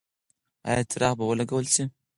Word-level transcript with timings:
ایا 0.69 0.81
څراغ 0.91 1.13
به 1.17 1.25
ولګول 1.29 1.65
شي؟ 1.73 1.83